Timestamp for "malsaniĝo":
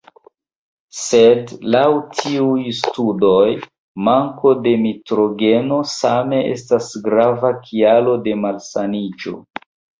8.45-9.41